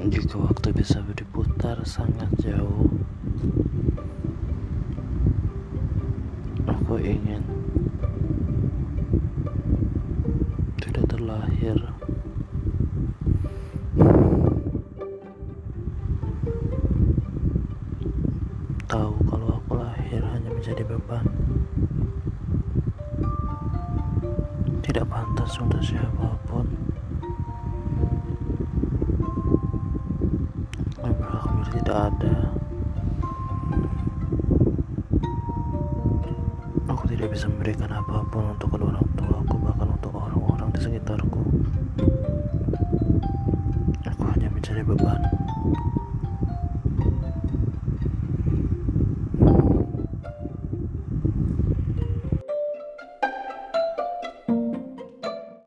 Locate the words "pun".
26.48-26.79, 38.26-38.50